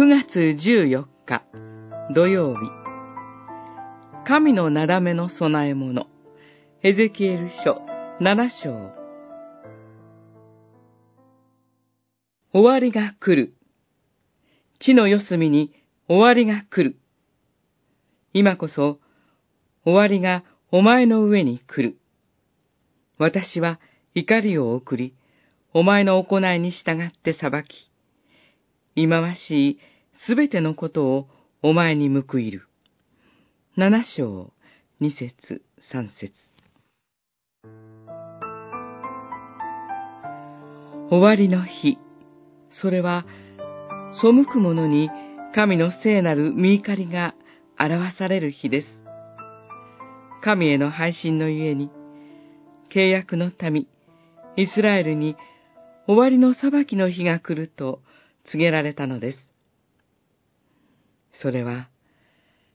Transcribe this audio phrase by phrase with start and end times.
[0.00, 1.44] 9月14日
[2.14, 2.60] 土曜日。
[4.24, 6.06] 神のなだめの備え物。
[6.82, 7.82] エゼキエル書
[8.18, 8.92] 7章。
[12.54, 13.52] 終わりが来る。
[14.78, 15.74] 地の四隅に
[16.08, 16.96] 終わりが来る。
[18.32, 19.00] 今こそ
[19.84, 21.98] 終わりがお前の上に来る。
[23.18, 23.78] 私は
[24.14, 25.14] 怒りを送り、
[25.74, 27.90] お前の行いに従って裁き、
[28.96, 29.78] 忌まわしい
[30.12, 31.28] すべてのことを
[31.62, 32.66] お前に報いる。
[33.76, 34.52] 七章、
[34.98, 36.32] 二節、三節。
[41.08, 41.98] 終わりの日、
[42.70, 43.24] それは、
[44.12, 45.08] 背く者に
[45.54, 47.34] 神の聖なる見怒りが
[47.78, 48.86] 表される日です。
[50.42, 51.90] 神への配信のゆえに、
[52.92, 53.86] 契約の民、
[54.56, 55.36] イスラエルに
[56.06, 58.00] 終わりの裁きの日が来ると
[58.52, 59.38] 告げられたのです。
[61.32, 61.88] それは、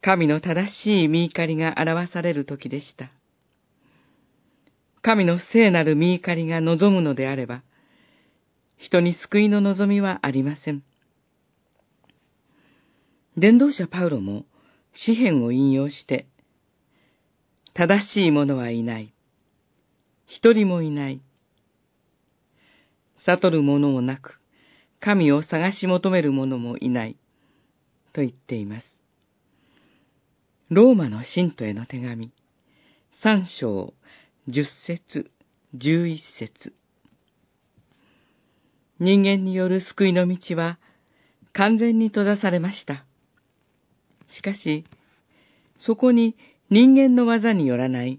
[0.00, 3.10] 神の正しい見怒りが表される時でした。
[5.02, 7.62] 神の聖なる見怒りが望むのであれば、
[8.76, 10.82] 人に救いの望みはありません。
[13.36, 14.44] 伝道者パウロも
[14.92, 16.26] 詩篇を引用して、
[17.74, 19.12] 正しい者はいない。
[20.26, 21.20] 一人もいない。
[23.18, 24.40] 悟る者もなく、
[25.06, 27.16] 神を探し求める者もいない。
[28.12, 28.86] と言っています。
[30.68, 32.32] ローマの信徒への手紙、
[33.22, 33.94] 三章、
[34.48, 35.30] 十節、
[35.74, 36.74] 十一節。
[38.98, 40.76] 人間による救いの道は
[41.52, 43.04] 完全に閉ざされました。
[44.26, 44.86] しかし、
[45.78, 46.34] そこに
[46.68, 48.18] 人間の技によらない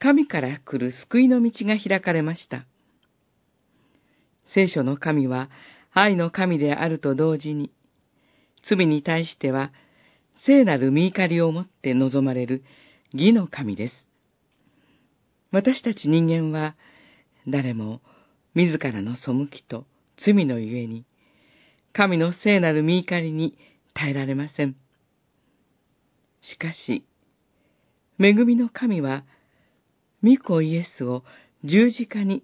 [0.00, 2.66] 神から来る救いの道が開かれました。
[4.46, 5.48] 聖書の神は
[5.94, 7.70] 愛の神であると同時に、
[8.68, 9.72] 罪に対しては
[10.44, 12.64] 聖なる見怒りをもって望まれる
[13.12, 13.94] 義の神です。
[15.52, 16.74] 私たち人間は
[17.46, 18.00] 誰も
[18.54, 21.04] 自らの背きと罪のゆえに、
[21.92, 23.56] 神の聖なる見怒りに
[23.94, 24.74] 耐えられません。
[26.42, 27.06] しかし、
[28.18, 29.24] 恵みの神は
[30.24, 31.22] 御子イエスを
[31.62, 32.42] 十字架に、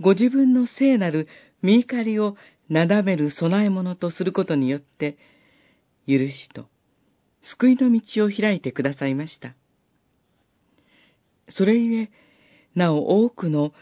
[0.00, 1.28] ご自分の聖なる
[1.62, 2.36] 見怒りを
[2.68, 5.16] なだめる備え物とすることによって、
[6.06, 6.66] 許しと
[7.42, 9.54] 救いの道を開いてくださいました。
[11.48, 12.10] それゆえ、
[12.74, 13.72] なお多くの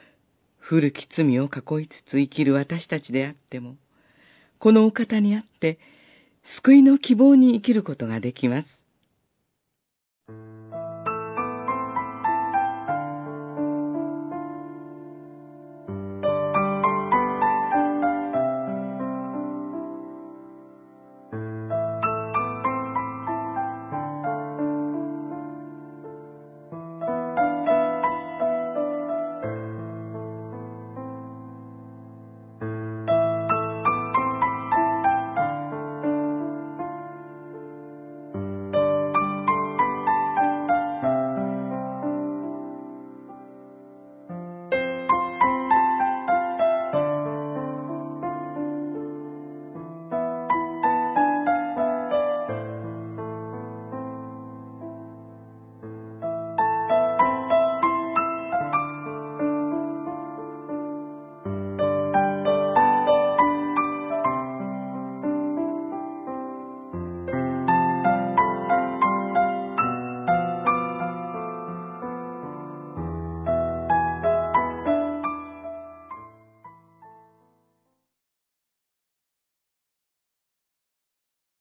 [0.59, 3.77] 古き罪を囲いつつ生きる私たちであっても、
[4.59, 5.79] このお方にあって、
[6.43, 8.86] 救いの希望に生きることができます。